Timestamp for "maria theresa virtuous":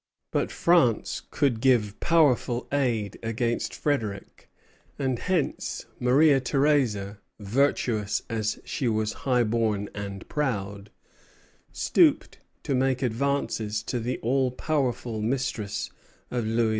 5.99-8.23